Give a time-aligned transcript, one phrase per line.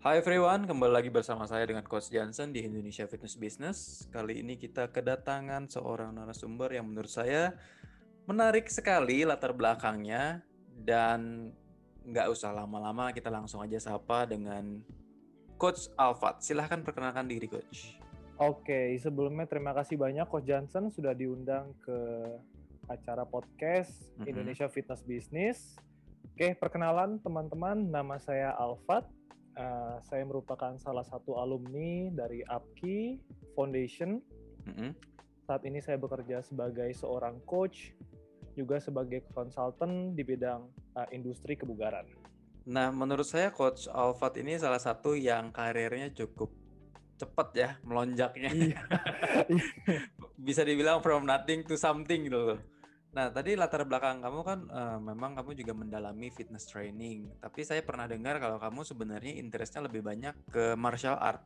[0.00, 3.78] Hai everyone, kembali lagi bersama saya dengan Coach Johnson di Indonesia Fitness Business.
[4.08, 7.52] Kali ini kita kedatangan seorang narasumber yang menurut saya
[8.24, 10.40] menarik sekali latar belakangnya
[10.72, 11.52] dan
[12.00, 14.80] nggak usah lama-lama kita langsung aja sapa dengan
[15.60, 16.48] Coach Alfat.
[16.48, 18.00] Silahkan perkenalkan diri Coach.
[18.40, 22.00] Oke, sebelumnya terima kasih banyak Coach Johnson sudah diundang ke
[22.88, 24.30] acara podcast mm -hmm.
[24.32, 25.76] Indonesia Fitness Business.
[26.32, 29.20] Oke, perkenalan teman-teman, nama saya Alfat
[29.58, 33.18] Uh, saya merupakan salah satu alumni dari APKI
[33.58, 34.22] Foundation.
[34.66, 34.90] Mm -hmm.
[35.44, 37.90] Saat ini saya bekerja sebagai seorang coach,
[38.54, 40.66] juga sebagai konsultan di bidang
[40.98, 42.06] uh, industri kebugaran.
[42.68, 46.52] Nah, menurut saya Coach Alfat ini salah satu yang karirnya cukup
[47.16, 48.50] cepat ya melonjaknya.
[48.52, 48.80] Iya.
[50.46, 52.60] Bisa dibilang from nothing to something gitu loh.
[53.10, 57.26] Nah, tadi latar belakang kamu kan uh, memang kamu juga mendalami fitness training.
[57.42, 61.42] Tapi saya pernah dengar kalau kamu sebenarnya interestnya lebih banyak ke martial art.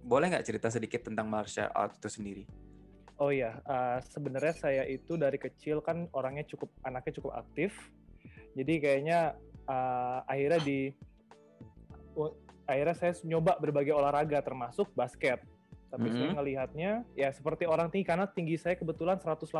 [0.00, 2.44] Boleh nggak cerita sedikit tentang martial art itu sendiri?
[3.20, 7.76] Oh iya, uh, sebenarnya saya itu dari kecil kan orangnya cukup anaknya cukup aktif.
[8.56, 9.36] Jadi kayaknya
[9.68, 10.88] uh, akhirnya di
[12.16, 12.32] uh,
[12.64, 15.44] akhirnya saya nyoba berbagai olahraga termasuk basket
[15.90, 16.18] tapi mm -hmm.
[16.22, 19.50] saya ngelihatnya ya seperti orang tinggi karena tinggi saya kebetulan 184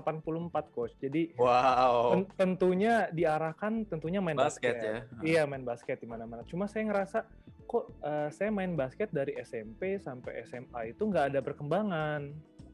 [0.71, 0.95] coach.
[1.03, 2.15] Jadi wow.
[2.15, 4.87] ten tentunya diarahkan tentunya main basket, basket.
[4.87, 4.97] ya.
[5.21, 6.47] Iya, main basket di mana-mana.
[6.47, 7.27] Cuma saya ngerasa
[7.67, 12.31] kok uh, saya main basket dari SMP sampai SMA itu nggak ada perkembangan.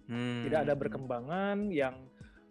[0.07, 0.47] Hmm.
[0.47, 1.97] Tidak ada perkembangan yang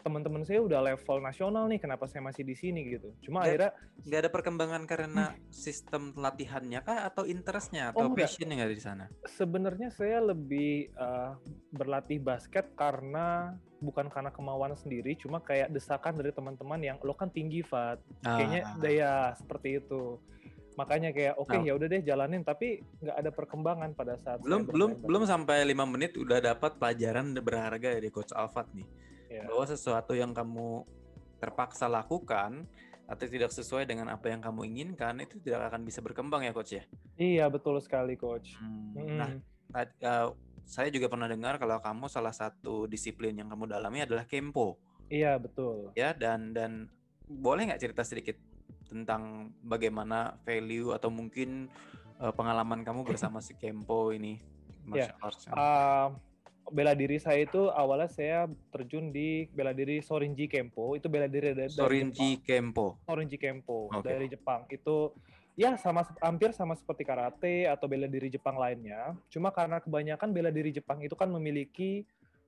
[0.05, 3.09] teman-teman saya udah level nasional nih kenapa saya masih di sini gitu.
[3.25, 3.71] Cuma gak, akhirnya
[4.05, 5.49] nggak ada perkembangan karena hmm.
[5.49, 9.09] sistem latihannya kah atau interestnya atau oh, passion yang ada di sana?
[9.25, 11.33] Sebenarnya saya lebih uh,
[11.73, 17.33] berlatih basket karena bukan karena kemauan sendiri cuma kayak desakan dari teman-teman yang lo kan
[17.33, 17.97] tinggi Fat.
[18.21, 18.37] Ah.
[18.37, 20.21] kayaknya daya seperti itu.
[20.77, 21.65] Makanya kayak oke okay, nah.
[21.65, 22.45] ya udah deh jalanin.
[22.45, 27.33] Tapi nggak ada perkembangan pada saat belum belum belum sampai lima menit udah dapat pelajaran
[27.41, 28.85] berharga dari coach Alfat nih
[29.41, 29.45] yeah.
[29.47, 30.87] bahwa sesuatu yang kamu
[31.39, 32.63] terpaksa lakukan
[33.05, 36.73] atau tidak sesuai dengan apa yang kamu inginkan itu tidak akan bisa berkembang ya coach
[36.73, 36.83] ya
[37.21, 38.97] iya betul sekali coach hmm.
[38.97, 39.17] Hmm.
[39.21, 39.29] nah
[40.01, 40.33] uh,
[40.65, 44.81] saya juga pernah dengar kalau kamu salah satu disiplin yang kamu dalami adalah kempo
[45.13, 46.89] iya betul ya dan dan
[47.29, 48.37] boleh nggak cerita sedikit
[48.89, 51.69] tentang bagaimana value atau mungkin
[52.17, 54.41] uh, pengalaman kamu bersama si kempo ini
[54.81, 55.25] martial yeah.
[55.25, 56.09] arts uh,
[56.71, 60.97] bela diri saya itu awalnya saya terjun di bela diri Sorinji Kempo.
[60.97, 62.97] Itu bela diri dari, Sorinji Kempo.
[63.05, 64.15] Sorinji Kempo okay.
[64.15, 64.65] dari Jepang.
[64.69, 65.13] Itu
[65.55, 69.13] ya sama hampir sama seperti karate atau bela diri Jepang lainnya.
[69.29, 72.03] Cuma karena kebanyakan bela diri Jepang itu kan memiliki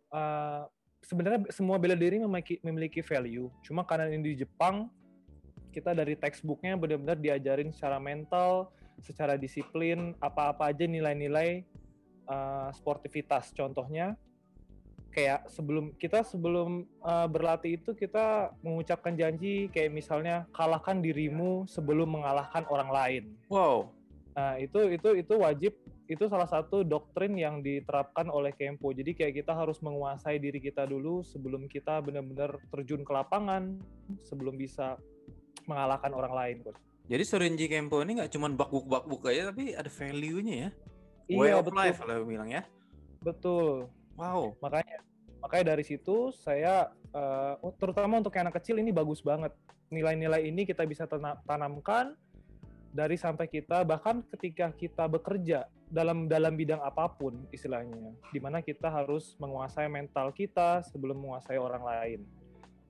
[0.10, 0.66] uh,
[1.06, 3.54] sebenarnya semua bela diri memiliki memiliki value.
[3.62, 4.90] Cuma karena ini di Jepang
[5.70, 8.74] kita dari textbooknya benar-benar diajarin secara mental
[9.06, 11.62] secara disiplin apa-apa aja nilai-nilai
[12.28, 13.50] uh, sportivitas.
[13.56, 14.14] Contohnya
[15.10, 22.22] kayak sebelum kita sebelum uh, berlatih itu kita mengucapkan janji kayak misalnya kalahkan dirimu sebelum
[22.22, 23.24] mengalahkan orang lain.
[23.50, 23.90] Wow.
[24.38, 25.74] Nah, itu itu itu wajib
[26.08, 28.94] itu salah satu doktrin yang diterapkan oleh Kempo.
[28.94, 33.76] Jadi kayak kita harus menguasai diri kita dulu sebelum kita benar-benar terjun ke lapangan,
[34.24, 34.96] sebelum bisa
[35.66, 36.80] mengalahkan orang lain, Coach.
[37.08, 40.70] Jadi Sorenji Kempo ini nggak cuma bak-buk-bak-buk aja, tapi ada value-nya ya?
[41.36, 41.76] Way iya, of betul.
[41.76, 42.64] life kalau bilang ya.
[43.20, 43.92] Betul.
[44.16, 44.56] Wow.
[44.64, 45.04] Makanya
[45.44, 49.52] makanya dari situ saya uh, terutama untuk anak kecil ini bagus banget.
[49.88, 51.08] Nilai-nilai ini kita bisa
[51.48, 52.16] tanamkan
[52.92, 58.60] dari sampai kita bahkan ketika kita bekerja dalam dalam bidang apa pun istilahnya di mana
[58.60, 62.20] kita harus menguasai mental kita sebelum menguasai orang lain.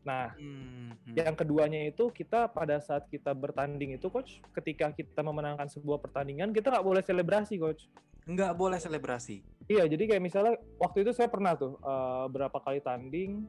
[0.07, 5.67] Nah, hmm, yang keduanya itu kita pada saat kita bertanding itu coach, ketika kita memenangkan
[5.67, 7.91] sebuah pertandingan kita nggak boleh selebrasi coach
[8.27, 9.39] nggak boleh selebrasi.
[9.71, 13.47] Iya, jadi kayak misalnya waktu itu saya pernah tuh uh, berapa kali tanding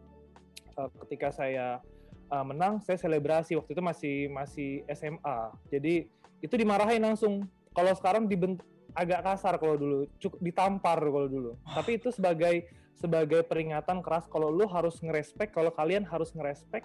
[0.79, 1.83] uh, ketika saya
[2.31, 5.39] uh, menang, saya selebrasi waktu itu masih masih SMA.
[5.75, 6.07] Jadi
[6.39, 7.43] itu dimarahin langsung.
[7.75, 8.63] Kalau sekarang dibent
[8.95, 11.53] agak kasar kalau dulu, cukup ditampar kalau dulu.
[11.75, 16.83] Tapi itu sebagai sebagai peringatan keras kalau lu harus ngerespek, kalau kalian harus ngerespek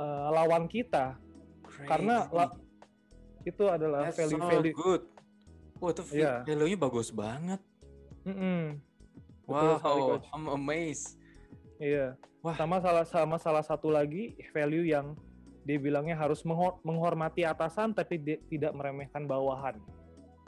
[0.00, 1.20] uh, lawan kita.
[1.64, 1.88] Crazy.
[1.88, 2.48] Karena la,
[3.44, 5.02] itu adalah value-value so good
[5.84, 6.40] Wah itu yeah.
[6.48, 7.60] value-nya bagus banget.
[8.24, 8.62] Mm -hmm.
[9.44, 10.02] Wow, sekali,
[10.32, 11.20] I'm amazed.
[11.76, 12.16] Iya.
[12.40, 12.56] Wah.
[12.56, 15.12] Sama salah sama salah satu lagi value yang
[15.64, 16.44] dia bilangnya harus
[16.84, 18.16] menghormati atasan tapi
[18.48, 19.76] tidak meremehkan bawahan.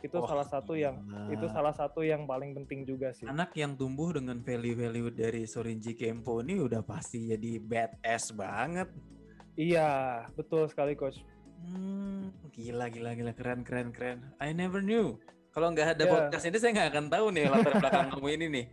[0.05, 1.01] Itu oh, salah satu yang
[1.33, 3.25] itu salah satu yang paling penting juga sih.
[3.25, 8.93] Anak yang tumbuh dengan value-value dari Sorinji Kempo ini udah pasti jadi badass banget.
[9.57, 9.89] Iya,
[10.37, 11.25] betul sekali coach.
[11.57, 14.19] Hmm, gila gila gila keren keren keren.
[14.39, 15.17] I never knew
[15.51, 16.13] Kalau nggak ada Ya.
[16.13, 18.65] podcast ini saya nggak akan tahu nih latar belakang kamu ini nih.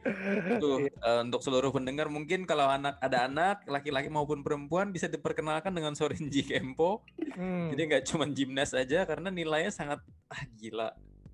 [0.60, 0.92] Tuh Iya.
[0.92, 5.96] eh, untuk seluruh pendengar mungkin kalau anak ada anak laki-laki maupun perempuan bisa diperkenalkan dengan
[5.96, 7.00] Sorenji Kempo.
[7.40, 7.72] Hmm.
[7.72, 10.92] Jadi nggak cuma gymnast aja karena nilainya sangat ah gila.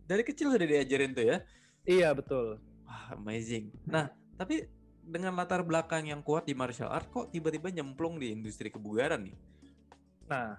[0.10, 1.38] Dari kecil sudah diajarin tuh ya.
[1.86, 2.58] Iya betul.
[2.90, 3.70] Wah, amazing.
[3.86, 4.10] Nah,
[4.42, 4.66] tapi
[5.06, 9.38] dengan latar belakang yang kuat di martial art kok tiba-tiba nyemplung di industri kebugaran nih?
[10.26, 10.58] Nah,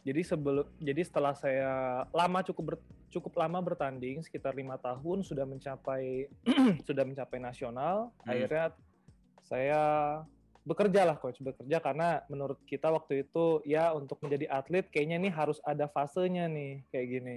[0.00, 5.44] jadi sebelum jadi setelah saya lama cukup ber- cukup lama bertanding sekitar lima tahun sudah
[5.44, 6.32] mencapai
[6.88, 8.16] sudah mencapai nasional.
[8.24, 8.32] Hmm.
[8.32, 8.66] Akhirnya
[9.44, 9.82] saya
[10.64, 15.32] bekerja lah coach bekerja karena menurut kita waktu itu ya untuk menjadi atlet kayaknya nih
[15.36, 17.36] harus ada fasenya nih kayak gini.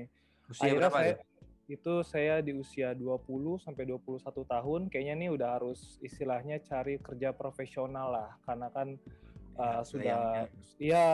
[0.50, 1.39] Usia Akhirnya berapa saya tuh?
[1.70, 7.30] Itu saya di usia 20 sampai 21 tahun kayaknya nih udah harus istilahnya cari kerja
[7.30, 8.98] profesional lah karena kan
[9.60, 10.48] Ya, uh, sudah
[10.80, 11.08] ya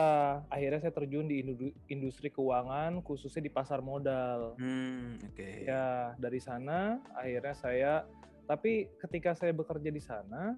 [0.46, 4.54] akhirnya saya terjun di indu- industri keuangan khususnya di pasar modal.
[4.54, 5.66] Hmm, oke.
[5.66, 7.92] Ya, dari sana akhirnya saya
[8.46, 10.54] tapi ketika saya bekerja di sana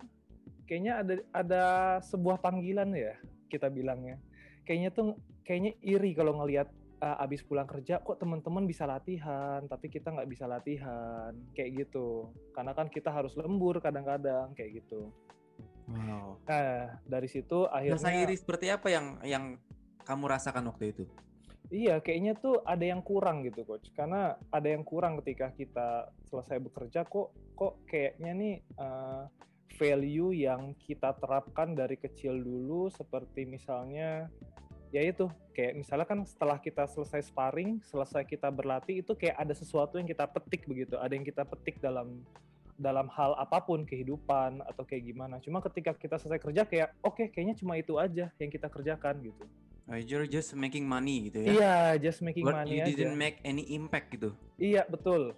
[0.68, 1.64] kayaknya ada ada
[2.04, 3.16] sebuah panggilan ya
[3.48, 4.20] kita bilangnya.
[4.68, 5.16] Kayaknya tuh
[5.48, 6.68] kayaknya iri kalau ngelihat
[7.02, 12.30] uh, abis pulang kerja kok teman-teman bisa latihan tapi kita nggak bisa latihan kayak gitu.
[12.54, 15.10] Karena kan kita harus lembur kadang-kadang kayak gitu.
[15.88, 16.36] Wow.
[16.44, 19.44] Nah, dari situ akhirnya Rasa iri seperti apa yang yang
[20.04, 21.04] kamu rasakan waktu itu?
[21.68, 23.92] Iya, kayaknya tuh ada yang kurang gitu, coach.
[23.92, 29.22] Karena ada yang kurang ketika kita selesai bekerja kok kok kayaknya nih eh,
[29.76, 34.32] value yang kita terapkan dari kecil dulu seperti misalnya
[34.88, 39.54] ya itu kayak misalnya kan setelah kita selesai sparring, selesai kita berlatih itu kayak ada
[39.54, 42.22] sesuatu yang kita petik begitu, ada yang kita petik dalam
[42.78, 45.42] dalam hal apa pun kehidupan atau kayak gimana.
[45.42, 49.44] Cuma ketika kita selesai kerja kayak oke kayaknya cuma itu aja yang kita kerjakan gitu.
[49.88, 51.48] Oh, you're just making money gitu ya?
[51.48, 52.92] Iya, just making But money you aja.
[52.92, 54.36] didn't make any impact gitu.
[54.60, 55.34] Iya betul.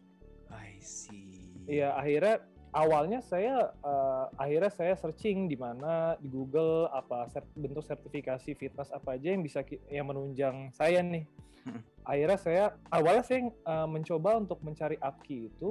[0.51, 1.49] I see.
[1.71, 7.83] Iya akhirnya awalnya saya eh, akhirnya saya searching di mana di Google apa ser- bentuk
[7.83, 11.27] sertifikasi fitness apa aja yang bisa yang menunjang saya nih.
[11.67, 11.83] Mm-mm.
[12.07, 15.71] Akhirnya saya awalnya saya eh, mencoba untuk mencari APKI itu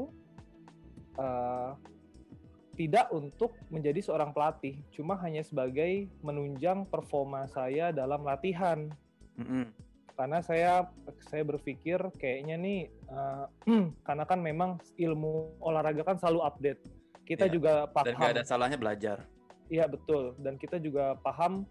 [1.18, 1.72] eh,
[2.80, 8.88] tidak untuk menjadi seorang pelatih, cuma hanya sebagai menunjang performa saya dalam latihan
[9.36, 9.68] Mm-mm.
[10.20, 10.84] Karena saya
[11.32, 13.46] saya berpikir kayaknya nih eh,
[14.08, 16.82] karena kan memang ilmu olahraga kan selalu update
[17.24, 19.24] kita Iya, juga Dan gak paham ada salahnya belajar.
[19.72, 21.64] iya betul dan kita juga paham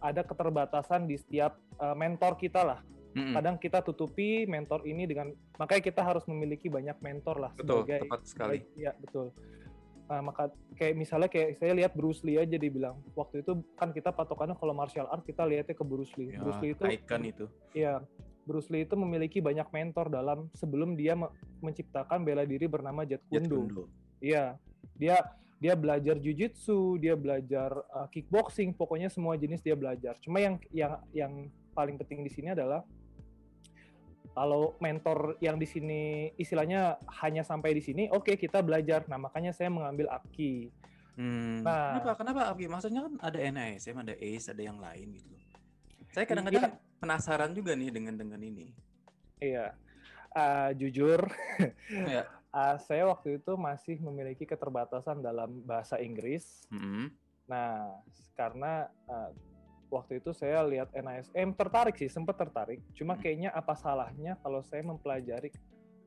[0.00, 2.80] ada keterbatasan di setiap eh, mentor kita lah
[3.10, 3.34] Mm-mm.
[3.36, 8.06] kadang kita tutupi mentor ini dengan makanya kita harus memiliki banyak mentor lah Betul, sebagai
[8.06, 8.58] tepat sekali.
[8.78, 9.34] iya betul
[10.10, 14.10] Nah, maka kayak misalnya kayak saya lihat Bruce Lee aja dibilang waktu itu kan kita
[14.10, 16.34] patokannya kalau martial art kita lihatnya ke Bruce Lee.
[16.34, 17.44] Ya, Bruce Lee itu icon itu.
[17.70, 18.02] Iya,
[18.42, 21.30] Bruce Lee itu memiliki banyak mentor dalam sebelum dia me-
[21.62, 23.22] menciptakan bela diri bernama Jet.
[23.30, 23.86] Kundo.
[24.18, 24.58] Iya,
[24.98, 25.22] dia
[25.62, 30.18] dia belajar jujitsu, dia belajar uh, kickboxing, pokoknya semua jenis dia belajar.
[30.18, 31.32] Cuma yang yang yang
[31.70, 32.82] paling penting di sini adalah
[34.30, 39.04] kalau mentor yang di sini istilahnya hanya sampai di sini, oke kita belajar.
[39.10, 40.70] Nah makanya saya mengambil APKI.
[41.18, 41.60] Hmm.
[41.60, 42.00] Nah.
[42.00, 42.12] Kenapa?
[42.16, 42.66] Kenapa Abgi?
[42.70, 45.42] Maksudnya kan ada NASM, ada ACE, ada yang lain gitu loh.
[46.10, 46.30] Saya Iya.
[46.32, 46.64] kadang-kadang
[46.96, 48.72] penasaran juga nih dengan dengan ini.
[49.40, 49.72] Iya,
[50.30, 51.26] Uh, jujur,
[51.90, 52.22] Ya.
[52.54, 56.62] uh, saya waktu itu masih memiliki keterbatasan dalam bahasa Inggris.
[56.70, 57.10] Mm-mm.
[57.50, 57.98] Nah,
[58.38, 59.34] karena uh,
[59.90, 62.78] waktu itu saya lihat NASM tertarik sih, sempat tertarik.
[62.94, 63.22] Cuma Hmm.
[63.22, 65.50] kayaknya apa salahnya kalau saya mempelajari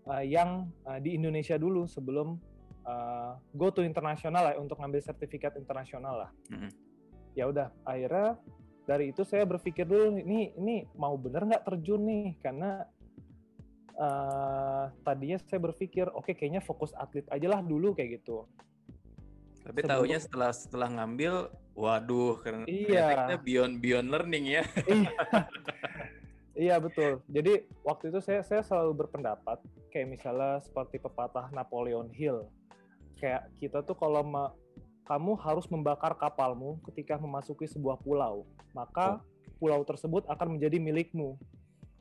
[0.07, 2.39] uh, yang uh, di Indonesia dulu sebelum
[2.87, 6.31] uh, go to internasional lah untuk ngambil sertifikat internasional lah.
[6.49, 6.71] Mm-mm.
[7.35, 8.39] Ya udah, akhirnya
[8.87, 12.83] dari itu saya berpikir dulu ini ini mau bener nggak terjun nih karena
[13.99, 18.47] uh, tadinya saya berpikir oke kayaknya fokus atlet aja lah dulu kayak gitu.
[19.63, 23.37] Tapi Sebelum- taunya setelah setelah ngambil, waduh, karena Iya.
[23.41, 24.63] beyond beyond learning ya.
[24.87, 25.11] Iya.
[26.53, 27.17] Iya betul.
[27.25, 29.57] Jadi waktu itu saya saya selalu berpendapat
[29.89, 32.45] kayak misalnya seperti pepatah Napoleon Hill.
[33.17, 34.53] Kayak kita tuh kalau ma-
[35.03, 39.17] kamu harus membakar kapalmu ketika memasuki sebuah pulau, maka
[39.57, 41.41] pulau tersebut akan menjadi milikmu.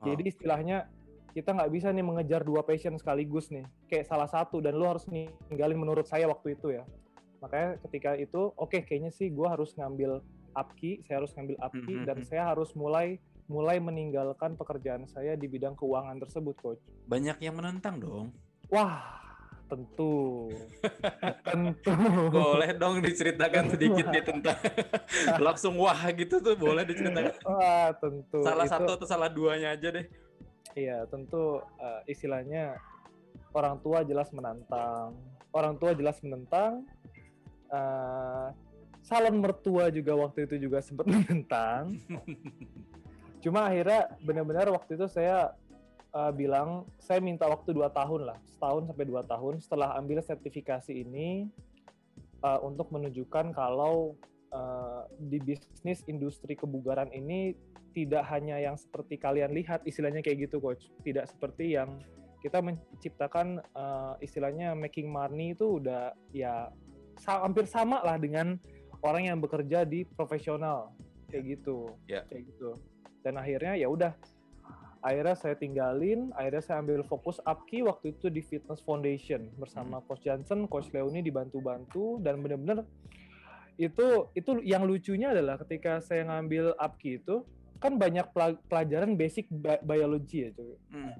[0.04, 0.30] Jadi Oke.
[0.36, 0.84] istilahnya
[1.32, 3.64] kita nggak bisa nih mengejar dua passion sekaligus nih.
[3.88, 6.84] Kayak salah satu dan lu harus ninggalin menurut saya waktu itu ya.
[7.42, 10.22] Makanya ketika itu oke kayaknya sih gua harus ngambil
[10.54, 12.26] APKI, saya harus ngambil APKI Mhm, dan mhm.
[12.28, 16.80] saya harus mulai mulai meninggalkan pekerjaan saya di bidang keuangan tersebut, coach.
[17.04, 18.30] banyak yang menentang dong.
[18.70, 19.02] Wah,
[19.66, 20.48] tentu.
[21.48, 21.90] tentu.
[22.30, 24.56] Boleh dong diceritakan sedikit nih tentang
[25.46, 27.34] langsung wah gitu tuh boleh diceritakan.
[27.44, 28.38] Wah, tentu.
[28.40, 30.06] Salah Itu- satu atau salah duanya aja deh.
[30.72, 32.78] Iya, tentu eh, istilahnya
[33.52, 35.12] orang tua jelas menantang,
[35.52, 36.88] orang tua jelas menentang,
[39.02, 41.98] salon mertua juga waktu itu juga sempat menentang.
[43.42, 45.50] Cuma akhirnya benar-benar waktu itu saya
[46.14, 50.94] uh, bilang saya minta waktu dua tahun lah, setahun sampai dua tahun setelah ambil sertifikasi
[50.94, 51.50] ini
[52.46, 54.14] uh, untuk menunjukkan kalau
[54.54, 57.58] uh, di bisnis industri kebugaran ini
[57.92, 62.00] tidak hanya yang seperti kalian lihat istilahnya kayak gitu coach, tidak seperti yang
[62.40, 66.72] kita menciptakan uh, istilahnya making money itu udah ya
[67.26, 68.58] hampir sama lah dengan
[69.02, 70.94] orang yang bekerja di profesional
[71.30, 72.22] kayak gitu yeah.
[72.28, 72.76] kayak gitu
[73.22, 74.12] dan akhirnya ya udah
[75.02, 80.06] akhirnya saya tinggalin akhirnya saya ambil fokus upki waktu itu di fitness foundation bersama hmm.
[80.06, 82.86] coach Johnson coach Leoni dibantu-bantu dan benar-benar
[83.80, 87.42] itu itu yang lucunya adalah ketika saya ngambil upki itu
[87.82, 88.30] kan banyak
[88.70, 89.50] pelajaran basic
[89.82, 91.14] biologi ya cuy hmm.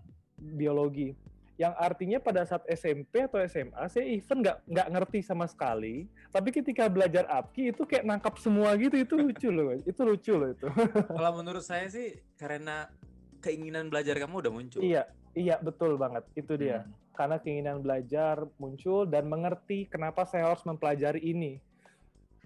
[0.55, 1.19] biologi
[1.61, 6.09] yang artinya pada saat SMP atau SMA saya even nggak nggak ngerti sama sekali.
[6.33, 8.97] Tapi ketika belajar apki itu kayak nangkap semua gitu.
[8.97, 10.69] Itu lucu loh itu lucu loh itu.
[11.17, 12.89] Kalau menurut saya sih karena
[13.45, 14.81] keinginan belajar kamu udah muncul.
[14.81, 15.05] Iya
[15.37, 16.25] iya betul banget.
[16.37, 16.85] Itu dia.
[16.85, 17.01] Hmm.
[17.13, 21.61] karena keinginan belajar muncul dan mengerti kenapa saya harus mempelajari ini.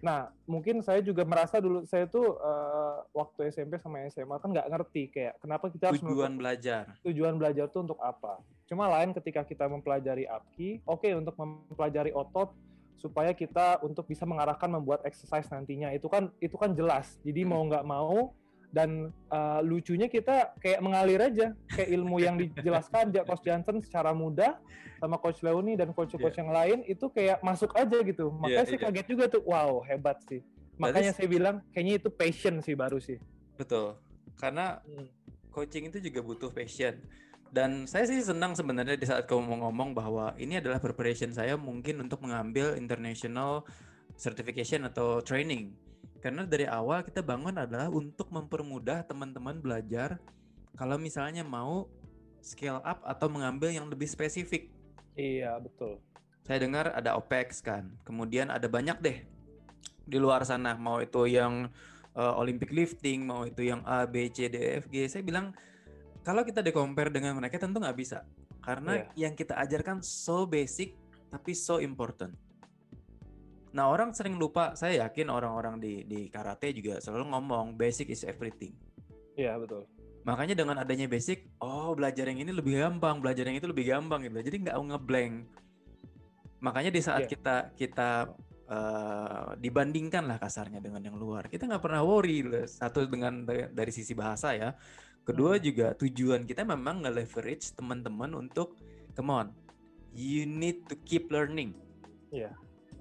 [0.02, 4.68] Nah, mungkin saya juga merasa dulu saya tuh uh, waktu SMP sama SMA kan nggak
[4.68, 6.98] ngerti kayak kenapa kita harus tujuan belajar.
[7.00, 8.42] Tujuan belajar tuh untuk apa?
[8.66, 12.50] Cuma lain ketika kita mempelajari APKI, oke okay, untuk mempelajari otot
[12.98, 17.18] supaya kita untuk bisa mengarahkan membuat exercise nantinya itu kan itu kan jelas.
[17.22, 18.34] Jadi mau nggak mau
[18.74, 24.58] dan uh, lucunya kita kayak mengalir aja kayak ilmu yang dijelaskan Coach Johnson secara mudah
[24.98, 26.40] sama Coach Leoni dan coach-coach yeah.
[26.44, 28.90] yang lain itu kayak masuk aja gitu makanya yeah, saya yeah.
[28.90, 30.44] kaget juga tuh wow hebat sih
[30.76, 33.16] makanya Berarti, saya bilang kayaknya itu passion sih baru sih
[33.56, 33.96] betul
[34.36, 35.08] karena hmm.
[35.52, 37.00] coaching itu juga butuh passion
[37.56, 42.04] dan saya sih senang sebenarnya di saat kamu ngomong bahwa ini adalah preparation saya mungkin
[42.04, 43.64] untuk mengambil international
[44.20, 45.72] certification atau training
[46.20, 50.20] karena dari awal kita bangun adalah untuk mempermudah teman-teman belajar
[50.76, 51.88] kalau misalnya mau
[52.44, 54.68] scale up atau mengambil yang lebih spesifik.
[55.16, 55.98] Iya, betul.
[56.44, 57.88] Saya dengar ada OPEX kan.
[58.04, 59.18] Kemudian ada banyak deh
[60.06, 61.72] di luar sana mau itu yang
[62.14, 65.08] uh, Olympic lifting, mau itu yang A, B, C, D, E, F, G.
[65.10, 65.56] Saya bilang
[66.26, 68.26] kalau kita di compare dengan mereka tentu nggak bisa.
[68.58, 69.30] Karena yeah.
[69.30, 70.98] yang kita ajarkan so basic
[71.30, 72.34] tapi so important.
[73.70, 78.26] Nah orang sering lupa, saya yakin orang-orang di di karate juga selalu ngomong basic is
[78.26, 78.74] everything.
[79.38, 79.86] Iya betul.
[80.26, 84.26] Makanya dengan adanya basic, oh belajar yang ini lebih gampang, belajar yang itu lebih gampang
[84.26, 84.34] gitu.
[84.42, 85.34] Jadi nggak ngeblank.
[86.58, 87.30] Makanya di saat yeah.
[87.30, 88.10] kita kita
[88.66, 94.10] uh, dibandingkan lah kasarnya dengan yang luar, kita nggak pernah worry satu dengan dari sisi
[94.18, 94.74] bahasa ya.
[95.26, 95.62] Kedua hmm.
[95.62, 98.78] juga tujuan kita memang nge-leverage teman-teman untuk
[99.18, 99.46] come on,
[100.14, 101.74] you need to keep learning.
[102.30, 102.54] Iya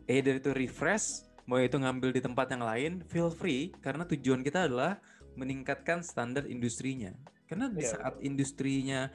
[0.09, 4.65] either itu refresh mau itu ngambil di tempat yang lain feel free karena tujuan kita
[4.65, 4.97] adalah
[5.37, 7.13] meningkatkan standar industrinya
[7.45, 7.93] karena di yeah.
[7.93, 9.13] saat industrinya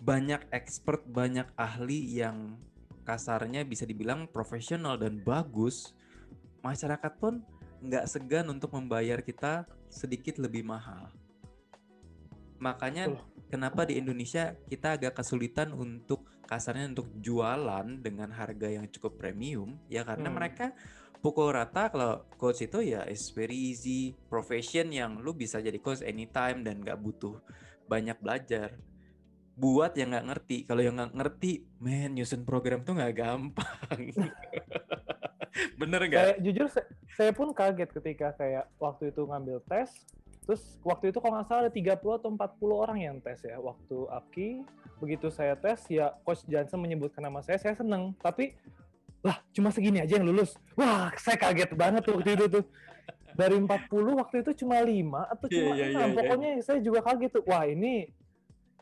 [0.00, 2.56] banyak expert banyak ahli yang
[3.04, 5.96] kasarnya bisa dibilang profesional dan bagus
[6.60, 7.40] masyarakat pun
[7.80, 11.08] nggak segan untuk membayar kita sedikit lebih mahal
[12.60, 13.08] makanya
[13.48, 19.80] kenapa di Indonesia kita agak kesulitan untuk kasarnya untuk jualan dengan harga yang cukup premium
[19.88, 20.36] ya karena hmm.
[20.36, 20.66] mereka
[21.20, 26.00] pukul rata kalau coach itu ya is very easy profession yang lu bisa jadi coach
[26.00, 27.36] anytime dan gak butuh
[27.90, 28.78] banyak belajar.
[29.60, 34.00] Buat yang nggak ngerti kalau yang nggak ngerti men nyusun program tuh nggak gampang.
[35.80, 36.24] Bener nggak?
[36.24, 39.92] Saya, jujur saya, saya pun kaget ketika kayak waktu itu ngambil tes
[40.50, 43.96] terus waktu itu kalau nggak salah ada 30 atau 40 orang yang tes ya waktu
[44.10, 44.48] APKI
[44.98, 48.18] begitu saya tes ya coach Johnson menyebutkan nama saya saya seneng.
[48.18, 48.58] Tapi
[49.22, 50.58] lah cuma segini aja yang lulus.
[50.74, 52.66] Wah saya kaget banget waktu itu tuh.
[53.30, 53.70] Dari 40
[54.18, 56.64] waktu itu cuma lima atau iya, cuma yeah, yeah, 6 yeah, pokoknya yeah.
[56.66, 57.44] saya juga kaget tuh.
[57.46, 58.10] Wah ini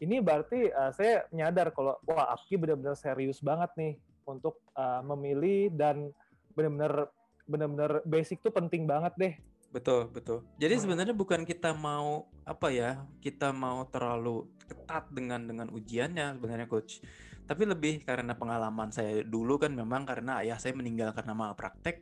[0.01, 5.69] ini berarti uh, saya menyadar kalau wah Apki benar-benar serius banget nih untuk uh, memilih
[5.77, 6.09] dan
[6.57, 7.13] benar-benar
[7.45, 9.35] benar-benar basic tuh penting banget deh
[9.69, 10.49] Betul, betul.
[10.57, 10.83] Jadi hmm.
[10.83, 17.05] sebenarnya bukan kita mau apa ya, kita mau terlalu ketat dengan dengan ujiannya sebenarnya coach.
[17.45, 22.01] Tapi lebih karena pengalaman saya dulu kan memang karena ayah saya meninggal karena malpraktek.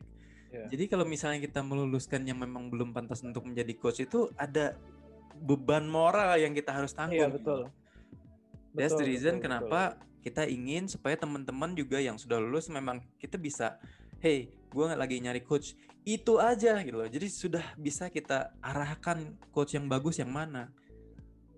[0.50, 0.70] Yeah.
[0.70, 4.78] Jadi kalau misalnya kita meluluskan yang memang belum pantas untuk menjadi coach itu ada
[5.42, 7.18] beban moral yang kita harus tanggung.
[7.18, 7.60] Iya, betul.
[8.74, 10.22] That's betul, the reason betul, kenapa betul.
[10.22, 13.78] kita ingin supaya teman-teman juga yang sudah lulus memang kita bisa
[14.22, 15.72] hey gue lagi nyari coach
[16.06, 20.70] itu aja gitu loh jadi sudah bisa kita arahkan coach yang bagus yang mana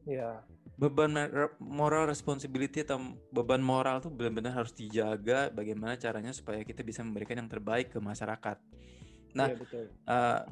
[0.08, 0.40] Iya.
[0.80, 1.12] beban
[1.60, 7.36] moral responsibility atau beban moral tuh benar-benar harus dijaga bagaimana caranya supaya kita bisa memberikan
[7.44, 8.56] yang terbaik ke masyarakat.
[9.36, 9.84] Nah, betul.
[10.08, 10.48] uh,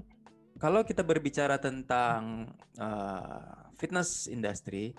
[0.60, 4.92] kalau kita berbicara tentang uh, fitness industry,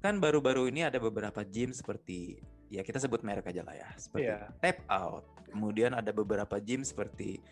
[0.00, 2.40] kan baru-baru ini ada beberapa gym seperti
[2.72, 4.48] ya kita sebut merek aja lah ya, seperti Iya.
[4.62, 5.24] Tap Out.
[5.52, 7.42] Kemudian ada beberapa gym seperti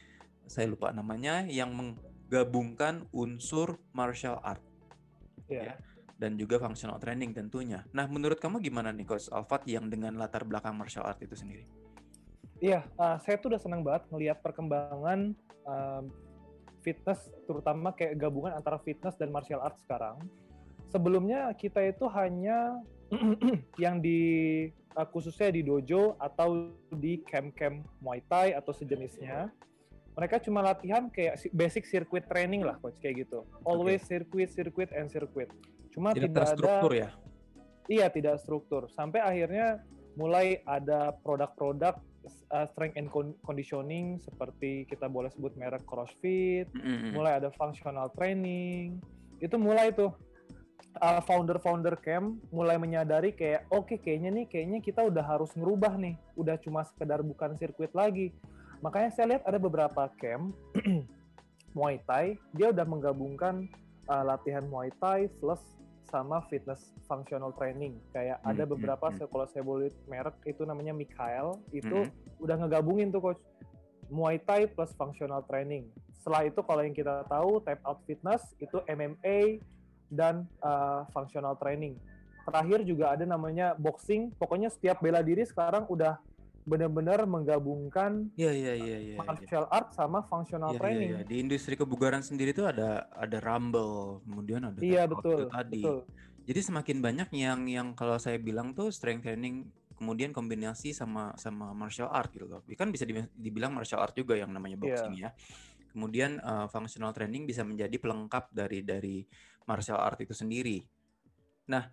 [0.47, 4.63] saya lupa namanya yang menggabungkan unsur martial art
[5.47, 5.63] Iya.
[5.63, 5.75] Ya.
[6.17, 7.85] dan juga functional training tentunya.
[7.93, 11.69] Nah, menurut kamu gimana nih Coach Alfat yang dengan latar belakang martial art itu sendiri?
[12.57, 15.37] Iya, uh, saya tuh udah senang banget ngelihat perkembangan
[15.69, 16.09] um,
[16.81, 20.17] fitness, terutama kayak gabungan antara fitness dan martial arts sekarang.
[20.89, 22.81] Sebelumnya kita itu hanya
[23.83, 24.19] yang di
[24.97, 29.53] uh, khususnya di dojo atau di camp-camp Muay Thai atau sejenisnya.
[30.17, 33.45] Mereka cuma latihan kayak si- basic circuit training lah, coach kayak gitu.
[33.69, 35.53] Always circuit, circuit, and circuit.
[35.93, 37.09] Cuma Tidak tidak ada terstruktur ya?
[37.87, 38.83] Iya, tidak struktur.
[38.89, 39.85] Sampai akhirnya
[40.17, 42.01] mulai ada produk-produk
[42.49, 47.13] uh, strength and con- conditioning seperti kita boleh sebut merek CrossFit, Mm-mm.
[47.13, 48.97] mulai ada functional training.
[49.39, 50.17] Itu mulai tuh
[51.05, 56.17] uh, founder-founder camp mulai menyadari kayak oke kayaknya nih kayaknya kita udah harus ngerubah nih,
[56.41, 58.33] udah cuma sekedar bukan sirkuit lagi.
[58.87, 60.55] Makanya saya lihat ada beberapa camp
[61.77, 63.67] Muay Thai, dia udah menggabungkan
[64.07, 65.59] uh, latihan Muay Thai plus
[66.07, 67.99] sama fitness functional training.
[68.15, 69.15] Kayak Hmm, ada hmm, beberapa hmm.
[69.19, 72.15] saya kalau saya boleh merek itu namanya Mikhail, itu Hmm.
[72.39, 73.43] udah ngegabungin tuh coach
[74.07, 75.91] Muay Thai plus functional training.
[76.15, 79.59] Setelah itu kalau yang kita tahu tap out fitness itu MMA
[80.15, 81.99] dan uh, functional training.
[82.47, 84.31] Terakhir juga ada namanya boxing.
[84.39, 86.23] Pokoknya setiap bela diri sekarang udah
[86.67, 88.99] benar-benar menggabungkan iya iya iya.
[88.99, 89.17] iya.
[89.23, 91.11] martial art sama functional iya, training.
[91.15, 91.23] iya.
[91.23, 95.81] Di industri kebugaran sendiri tuh ada ada Rumble, kemudian ada Iya betul, itu tadi.
[95.81, 95.99] betul.
[96.47, 101.71] Jadi semakin banyak yang yang kalau saya bilang tuh strength training kemudian kombinasi sama sama
[101.71, 102.61] martial art gitu loh.
[102.75, 104.83] Kan bisa dibi- dibilang martial art juga yang namanya Iya.
[104.83, 105.31] boxing ya.
[105.95, 109.23] Kemudian uh, functional training bisa menjadi pelengkap dari dari
[109.71, 110.83] martial art itu sendiri.
[111.71, 111.87] Nah,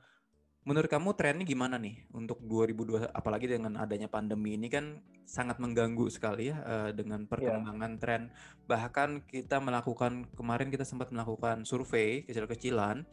[0.63, 6.07] menurut kamu trennya gimana nih untuk 2020 apalagi dengan adanya pandemi ini kan sangat mengganggu
[6.07, 8.31] sekali ya uh, dengan perkembangan tren.
[8.67, 13.03] Bahkan kita melakukan kemarin kita sempat melakukan survei kecil-kecilan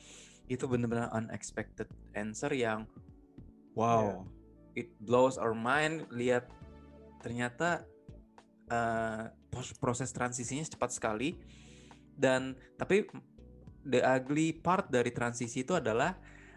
[0.46, 2.86] itu benar-benar unexpected answer yang
[3.74, 4.22] wow
[4.78, 6.06] it blows our mind.
[6.14, 6.46] Lihat
[7.18, 7.82] ternyata
[8.70, 11.34] uh, pros- proses transisinya cepat sekali.
[12.14, 13.10] Dan tapi
[13.82, 16.14] the ugly part dari transisi itu adalah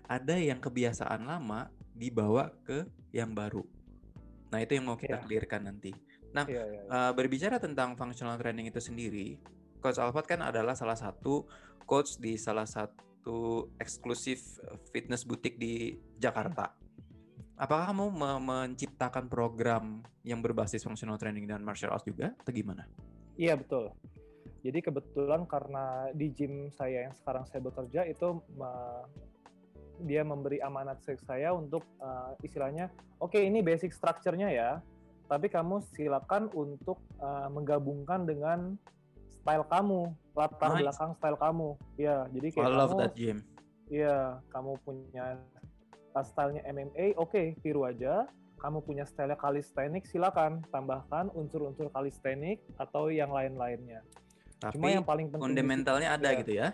[0.08, 2.86] ada yang kebiasaan lama dibawa ke
[3.16, 3.64] yang baru
[4.54, 5.26] nah itu yang mau kita Iya.
[5.26, 5.94] clearkan nanti
[6.34, 6.90] Nah, Iya, iya, iya.
[6.90, 9.38] Uh, berbicara tentang functional training itu sendiri,
[9.78, 11.46] Coach Alfat kan adalah salah satu
[11.86, 14.58] coach di salah satu eksklusif
[14.90, 16.74] fitness boutique di Jakarta.
[17.54, 22.90] Apakah kamu me- menciptakan program yang berbasis functional training dan martial arts juga, atau gimana?
[23.38, 23.94] Iya betul.
[24.66, 28.42] Jadi kebetulan karena di gym saya yang sekarang saya bekerja itu
[30.04, 32.92] dia memberi amanat ke saya untuk uh, istilahnya,
[33.24, 34.70] oke ini basic structure-nya ya,
[35.32, 38.76] tapi kamu silakan untuk uh, menggabungkan dengan
[39.34, 40.82] style kamu, latar Nice.
[40.88, 41.70] belakang style kamu.
[42.00, 43.38] Ya, jadi kayak I love kamu, that gym.
[43.92, 45.26] Iya, kamu punya
[46.14, 48.30] stylenya MMA, oke, tiru aja.
[48.64, 54.00] Kamu punya style calisthenics, silakan tambahkan unsur-unsur calisthenics atau yang lain-lainnya.
[54.72, 56.40] Cuma Tapi yang paling penting fundamentalnya ada Iya.
[56.40, 56.68] gitu ya.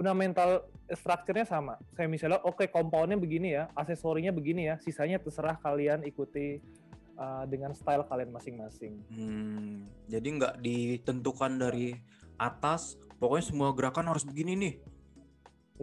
[0.00, 1.76] Fundamental structure-nya sama.
[1.92, 6.56] Saya misalnya, oke komponennya begini ya, aksesorinya begini ya, sisanya terserah kalian ikuti
[7.20, 8.96] uh, dengan style kalian masing-masing.
[9.12, 12.00] Hmm, jadi nggak ditentukan dari
[12.40, 14.74] atas, pokoknya semua gerakan harus begini nih.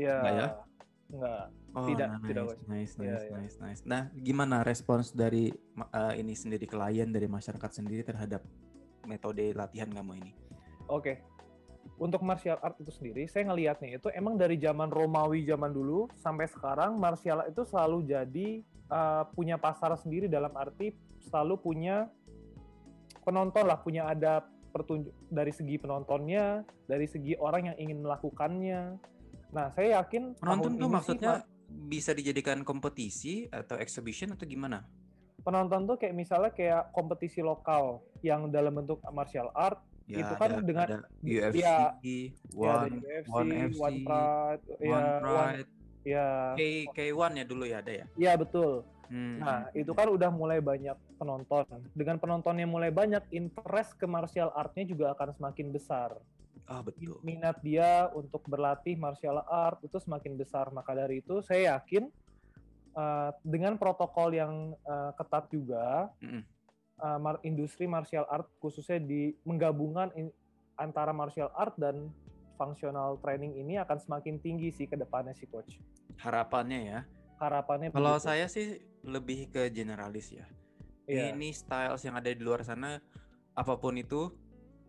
[0.01, 0.47] Ya, Nggak ya?
[1.13, 1.45] Enggak.
[1.77, 3.63] Oh, Tidak, nice, tidak, nice, nice, Iya, nice, iya.
[3.69, 3.81] nice.
[3.85, 8.41] Nah, gimana respons dari eh, ini sendiri klien dari masyarakat sendiri terhadap
[9.05, 10.31] metode latihan kamu ini?
[10.89, 11.21] Oke.
[11.97, 16.45] Untuk martial art itu sendiri, saya ngelihatnya itu emang dari zaman Romawi zaman dulu sampai
[16.45, 18.49] sekarang martial art itu selalu jadi
[18.93, 20.93] uh, punya pasar sendiri dalam arti
[21.25, 22.05] selalu punya
[23.25, 28.81] penonton lah, punya ada pertunjuk dari segi penontonnya, dari segi orang yang ingin melakukannya.
[29.49, 31.33] Nah, saya yakin Penonton tuh sih, maksudnya
[31.67, 34.85] bisa dijadikan kompetisi atau exhibition atau gimana?
[35.47, 40.49] penonton tuh kayak misalnya kayak kompetisi lokal yang dalam bentuk martial art Ya, Itu kan
[40.55, 41.75] ada, dengan- ada UFC, ya,
[42.55, 45.69] One, ya UFC, One FC, One Pride, One ya, One, Pride,
[46.07, 46.61] ya, K
[46.95, 48.05] K1 ya dulu ya ada ya.
[48.15, 48.87] ya betul.
[49.07, 51.63] Hmm, Nah, itu kan udah mulai banyak penonton.
[51.91, 56.15] Dengan penontonnya mulai banyak, interest ke martial art-nya juga akan semakin besar.
[56.67, 57.15] Oh, betul.
[57.23, 60.67] minat dia untuk berlatih martial art itu semakin besar.
[60.75, 62.11] Maka dari itu saya yakin
[62.91, 66.43] uh, dengan protokol yang uh, ketat juga, Mm-mm.
[66.99, 70.33] Uh, mar- industri martial art khususnya di menggabungkan in-
[70.77, 72.09] antara martial art dan
[72.57, 75.77] functional training ini akan semakin tinggi sih ke depannya sih coach.
[76.17, 76.99] Harapannya ya.
[77.37, 78.25] Harapannya Kalau begitu.
[78.25, 80.45] saya sih lebih ke generalis ya.
[81.05, 81.31] Iya.
[81.31, 82.97] Ini styles yang ada di luar sana,
[83.53, 84.33] apa pun itu,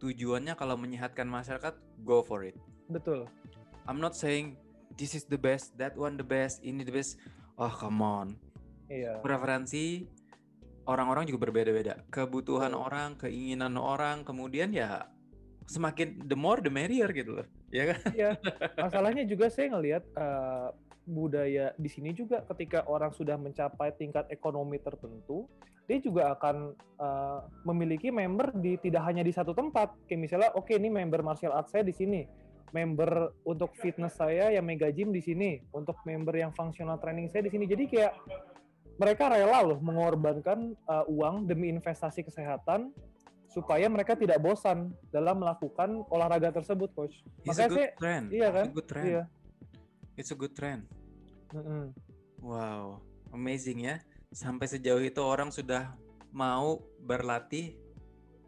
[0.00, 2.56] tujuannya kalau menyehatkan masyarakat, go for it.
[2.88, 3.28] betul.
[3.84, 4.56] I'm not saying
[4.96, 7.20] this is the best, that one the best, ini the best.
[7.60, 8.32] Oh come on.
[8.88, 9.20] Iya.
[9.20, 10.08] Preferensi
[10.88, 12.00] orang-orang juga berbeda-beda.
[12.08, 12.84] Kebutuhan Betul.
[12.88, 15.04] orang, keinginan orang, kemudian ya
[15.68, 17.46] semakin the more the merrier gitu loh.
[17.68, 18.00] Ya kan?
[18.16, 18.30] Iya.
[18.88, 20.68] Masalahnya juga saya ngelihat eh,
[21.04, 25.44] budaya di sini juga ketika orang sudah mencapai tingkat ekonomi tertentu,
[25.84, 29.92] dia juga akan eh, memiliki member di tidak hanya di satu tempat.
[30.08, 32.24] Kayak misalnya, oke ini member martial arts saya di sini,
[32.72, 37.44] member untuk fitness saya yang mega gym di sini, untuk member yang functional training saya
[37.44, 37.68] di sini.
[37.68, 38.12] Jadi kayak
[38.98, 42.90] mereka rela loh mengorbankan eh, uang demi investasi kesehatan
[43.48, 47.24] supaya mereka tidak bosan dalam melakukan olahraga tersebut, coach.
[47.42, 48.26] It's a Makanya good saya trend.
[48.28, 48.66] iya It's kan?
[48.66, 49.08] a good trend.
[49.08, 49.22] Iya.
[50.18, 50.82] It's a good trend.
[51.54, 51.84] Mm-mm.
[52.44, 53.00] Wow,
[53.32, 54.04] amazing ya.
[54.28, 55.96] Sampai sejauh itu orang sudah
[56.28, 57.72] mau berlatih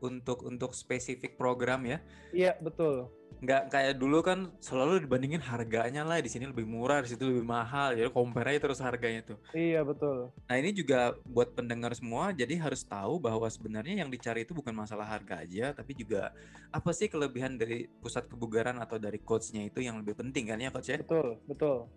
[0.01, 1.99] untuk untuk spesifik program ya.
[2.35, 3.09] Iya betul.
[3.41, 7.41] Nggak kayak dulu kan selalu dibandingin harganya lah di sini lebih murah, di situ lebih
[7.41, 7.97] mahal.
[7.97, 9.39] Jadi compare aja terus harganya tuh.
[9.57, 10.29] Iya betul.
[10.45, 14.77] Nah, ini juga buat pendengar semua jadi harus tahu bahwa sebenarnya yang dicari itu bukan
[14.77, 16.37] masalah harga aja, tapi juga
[16.69, 20.69] apa sih kelebihan dari pusat kebugaran atau dari coachnya itu yang lebih penting kan ya
[20.69, 21.01] coach ya?
[21.01, 21.89] Betul betul.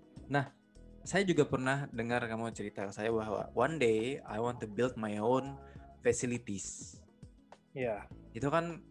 [1.04, 4.96] saya juga pernah dengar kamu cerita ke saya bahwa one day I want to build
[4.96, 5.60] my own
[6.00, 7.03] facilities.
[7.73, 8.05] Iya.
[8.33, 8.81] Itu kan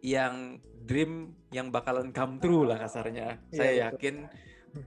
[0.00, 3.36] yang dream yang bakalan come true lah kasarnya.
[3.52, 3.84] Iya, saya betul.
[3.84, 4.14] yakin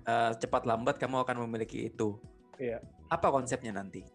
[0.05, 2.17] uh, cepat lambat kamu akan memiliki itu.
[2.57, 2.81] Iya.
[3.09, 4.05] Apa konsepnya nanti?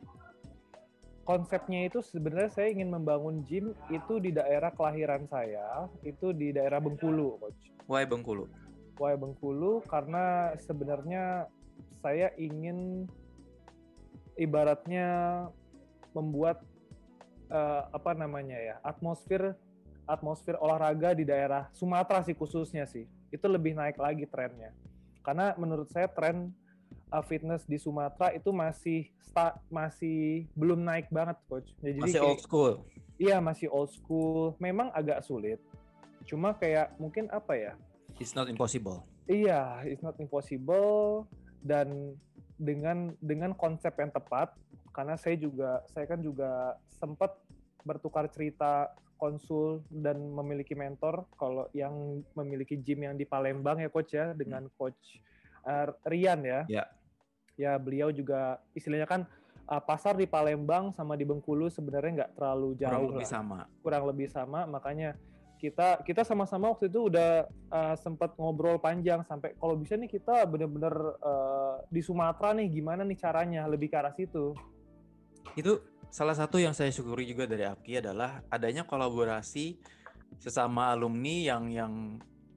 [1.29, 6.81] Konsepnya itu sebenarnya saya ingin membangun gym itu di daerah kelahiran saya, itu di daerah
[6.81, 7.69] Bengkulu, coach.
[7.85, 8.49] Why Bengkulu?
[8.97, 9.85] Why Bengkulu?
[9.85, 11.45] Karena sebenarnya
[12.01, 13.05] saya ingin
[14.41, 15.45] ibaratnya
[16.17, 16.65] membuat
[17.49, 19.57] eh, apa namanya ya atmosfer
[20.05, 23.05] atmosfer olahraga di daerah Sumatera sih khususnya sih.
[23.29, 24.73] Itu lebih naik lagi trennya.
[25.21, 26.49] Karena menurut saya tren
[27.13, 31.69] uh, fitness di Sumatera itu masih sta- masih belum naik banget coach.
[31.85, 32.73] Ya, jadi Masih kayak- old school.
[33.21, 34.57] iya masih old school.
[34.57, 35.61] Memang agak sulit.
[36.25, 37.73] Cuma kayak mungkin apa ya?
[38.17, 39.05] It's not impossible.
[39.29, 41.29] Iya, it's not impossible.
[41.61, 42.17] Dan
[42.59, 44.53] dengan dengan konsep yang tepat
[44.91, 47.39] karena saya juga saya kan juga sempat
[47.87, 54.15] bertukar cerita konsul dan memiliki mentor kalau yang memiliki gym yang di Palembang ya coach
[54.15, 55.23] ya dengan coach
[55.67, 56.67] eh, Rian ya.
[56.67, 56.85] Ya.
[57.59, 59.21] Ya beliau juga istilahnya kan
[59.71, 63.59] eh, pasar di Palembang sama di Bengkulu sebenarnya nggak terlalu jauh Kurang lebih lah sama.
[63.83, 65.15] kurang lebih sama makanya
[65.59, 67.45] kita kita sama-sama waktu itu udah
[67.75, 73.03] uh, sempat ngobrol panjang sampai kalau bisa nih kita bener-bener uh, di Sumatera nih gimana
[73.03, 74.55] nih caranya lebih ke arah situ
[75.59, 79.77] Itu salah satu yang saya syukuri juga dari Apki adalah adanya kolaborasi
[80.39, 81.93] sesama alumni yang yang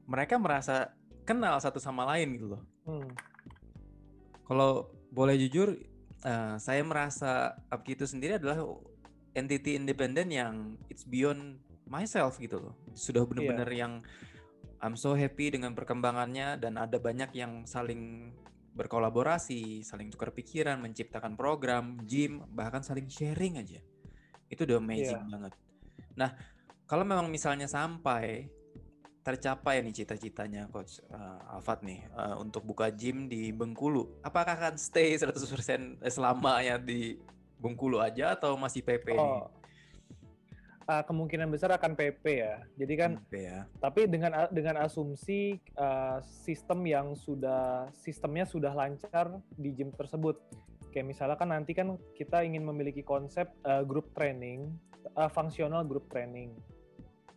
[0.05, 0.91] mereka merasa
[1.23, 2.61] kenal satu sama lain gitu loh.
[2.83, 3.09] Hmm,
[4.43, 5.79] Kalau boleh jujur,
[6.27, 8.59] eh, saya merasa Apki itu sendiri adalah
[9.31, 10.53] entity independen yang
[10.91, 12.73] it's beyond myself gitu loh.
[12.95, 13.99] Sudah benar-benar yang
[14.79, 18.33] I'm so happy dengan perkembangannya dan ada banyak yang saling
[18.71, 23.83] berkolaborasi, saling tukar pikiran, menciptakan program, gym, bahkan saling sharing aja.
[24.47, 25.53] Itu udah amazing banget.
[26.15, 26.33] Nah,
[26.87, 28.47] kalau memang misalnya sampai
[29.21, 34.81] tercapai nih cita-citanya coach uh, Alfat nih uh, untuk buka gym di Bengkulu, apakah akan
[34.81, 37.21] stay 100% selamanya di
[37.61, 39.60] Bengkulu aja atau masih PP nih?
[40.87, 43.59] Uh, kemungkinan besar akan PP ya jadi kan PP ya.
[43.81, 50.37] tapi dengan dengan asumsi uh, sistem yang sudah sistemnya sudah lancar di gym tersebut
[50.91, 54.69] kayak misalnya kan nanti kan kita ingin memiliki konsep uh, group training
[55.15, 56.51] uh, fungsional group training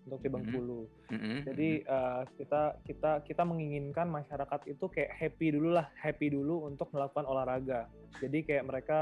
[0.05, 0.35] untuk di Mhm.
[0.37, 6.29] Bengkulu Mm-mm, Jadi uh, kita kita kita menginginkan masyarakat itu kayak happy dulu lah, happy
[6.33, 7.89] dulu untuk melakukan olahraga.
[8.21, 8.99] Jadi kayak mereka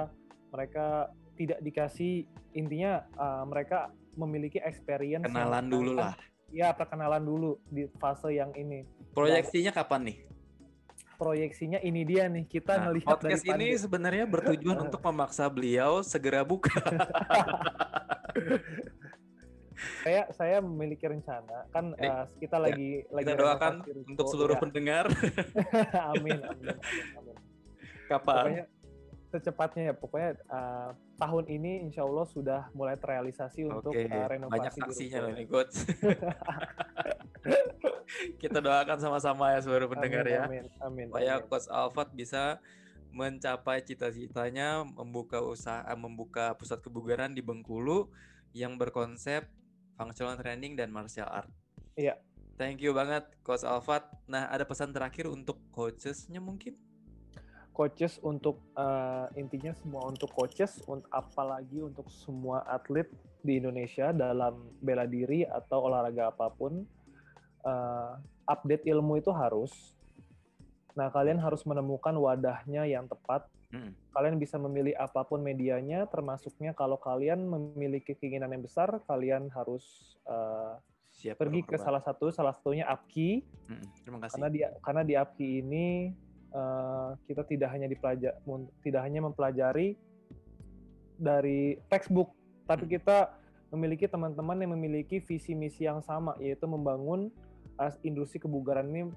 [0.55, 6.15] mereka tidak dikasih intinya uh, mereka memiliki experience kenalan dulu lah.
[6.53, 8.85] Ya perkenalan dulu di fase yang ini.
[9.17, 10.17] Proyeksinya kapan nih?
[11.17, 16.05] Proyeksinya ini dia nih kita Nah, ngelihat podcast dari ini sebenarnya bertujuan untuk memaksa beliau
[16.05, 16.73] segera buka.
[20.07, 24.11] saya saya memiliki rencana kan Jadi, uh, kita ya, lagi lagi Kita doakan renovasi ruko,
[24.13, 24.63] untuk seluruh ya.
[24.63, 25.05] pendengar.
[26.15, 27.37] amin, amin, amin, amin.
[28.07, 28.37] Kapan?
[28.37, 28.65] Pokoknya
[29.33, 34.53] secepatnya ya pokoknya uh, tahun ini insya Allah sudah mulai terrealisasi untuk Oke, uh, renovasi
[34.53, 35.77] banyak saksinya ini coach.
[38.45, 40.43] Kita doakan sama-sama ya seluruh pendengar amin, ya.
[40.45, 41.49] Amin, amin, supaya amin.
[41.49, 42.61] coach Alfat bisa
[43.13, 48.13] mencapai cita-citanya membuka usaha membuka pusat kebugaran di Bengkulu
[48.53, 49.49] yang berkonsep
[49.97, 51.49] functional training dan martial art.
[51.97, 52.21] Iya.
[52.61, 54.05] Thank you banget coach Alfat.
[54.29, 56.77] Nah, ada pesan terakhir untuk coachesnya mungkin?
[57.73, 63.09] Coaches untuk uh, intinya semua untuk coaches untuk apalagi untuk semua atlet
[63.41, 66.85] di Indonesia dalam bela diri atau olahraga apa pun
[67.65, 68.13] uh,
[68.47, 69.97] update ilmu itu harus
[70.93, 73.97] nah kalian harus menemukan wadahnya yang tepat Hmm.
[74.13, 80.13] kalian bisa memilih apa pun medianya termasuknya kalau kalian memiliki keinginan yang besar kalian harus
[80.29, 80.77] uh,
[81.17, 83.41] Siap pergi ke salah satu salah satunya APKI
[83.73, 84.37] Hmm, Terima kasih.
[84.37, 85.87] karena di karena di APKI ini
[86.53, 88.37] eh, kita tidak hanya dipelajar
[88.81, 89.97] tidak hanya mempelajari
[91.17, 92.33] dari textbook
[92.65, 92.93] tapi Hmm.
[92.93, 93.19] kita
[93.73, 97.33] memiliki teman-teman yang memiliki visi misi yang sama yaitu membangun
[98.03, 99.11] industri kebugaran ini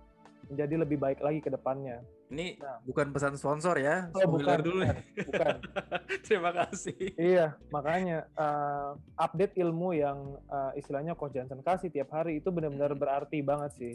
[0.49, 2.01] menjadi lebih baik lagi ke depannya.
[2.29, 2.81] Ini Nah.
[2.81, 4.09] bukan pesan sponsor ya.
[4.13, 4.81] Oh, bukan, dulu.
[4.81, 4.97] bukan,
[5.29, 5.55] bukan.
[6.25, 6.97] Terima kasih.
[7.13, 8.89] Iya, makanya eh,
[9.21, 10.17] update ilmu yang
[10.49, 13.01] eh, istilahnya Coach Johnson kasih tiap hari itu benar-benar Hmm.
[13.01, 13.93] berarti banget sih.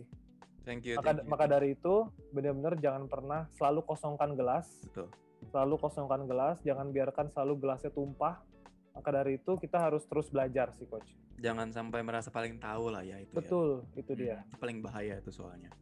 [0.63, 0.95] Thank you.
[0.97, 1.29] Maka thank you.
[1.29, 1.95] maka dari itu
[2.31, 4.67] benar-benar jangan pernah selalu kosongkan gelas.
[4.85, 5.09] Betul.
[5.49, 8.45] Selalu kosongkan gelas, jangan biarkan selalu gelasnya tumpah.
[8.91, 11.09] Maka dari itu kita harus terus belajar sih coach.
[11.39, 13.33] Jangan sampai merasa paling tahu lah ya itu.
[13.33, 13.37] ya.
[13.37, 14.37] Betul, itu Hmm, dia.
[14.45, 15.73] itu paling bahaya itu soalnya.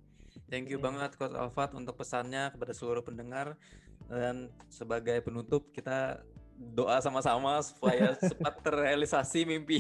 [0.47, 0.87] Thank you Hmm.
[0.87, 3.59] banget Coach Alfat untuk pesannya kepada seluruh pendengar
[4.07, 6.23] dan sebagai penutup kita
[6.59, 9.79] doa sama-sama supaya cepat terrealisasi mimpi.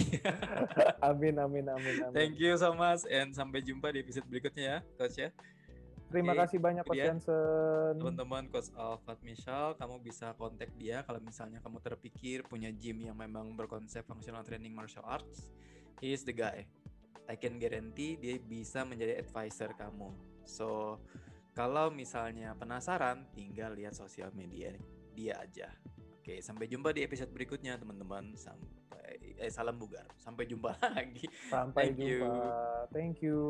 [1.09, 2.15] Amin amin amin amin.
[2.15, 5.31] Thank you so much and sampai jumpa di episode berikutnya ya Coach ya.
[6.09, 7.05] Terima Oke, kasih banyak Coach dia.
[7.13, 7.93] Jansen.
[8.01, 13.19] Teman-teman Coach Alfat Michal, kamu bisa kontak dia kalau misalnya kamu terpikir punya gym yang
[13.19, 15.53] memang berkonsep functional training martial arts.
[16.01, 16.65] He is the guy.
[17.29, 20.17] I can guarantee dia bisa menjadi advisor kamu.
[20.49, 20.97] So,
[21.53, 24.73] kalau misalnya penasaran, tinggal lihat sosial media
[25.13, 25.69] dia aja.
[26.29, 28.37] Oke, sampai jumpa di episode berikutnya, teman-teman.
[28.37, 30.05] Sampai eh salam bugar.
[30.21, 31.25] Sampai jumpa lagi.
[31.49, 32.21] Sampai Thank you.
[32.21, 32.37] jumpa.
[32.93, 33.41] Thank you.